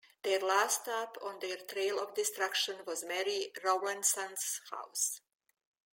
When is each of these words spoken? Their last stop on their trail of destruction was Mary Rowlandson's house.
Their 0.23 0.39
last 0.39 0.81
stop 0.81 1.19
on 1.21 1.37
their 1.41 1.57
trail 1.57 1.99
of 1.99 2.15
destruction 2.15 2.83
was 2.87 3.03
Mary 3.03 3.51
Rowlandson's 3.63 4.59
house. 4.71 5.21